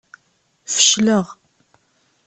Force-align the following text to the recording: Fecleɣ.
Fecleɣ. 0.75 1.27